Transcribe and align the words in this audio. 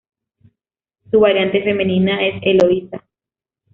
Su 1.11 1.19
variante 1.19 1.61
femenina 1.61 2.25
es 2.25 2.41
Eloísa. 2.41 3.03